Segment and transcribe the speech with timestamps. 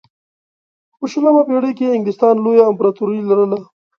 [0.97, 3.59] په شلمه پېړۍ کې انګلستان لویه امپراتوري لرله.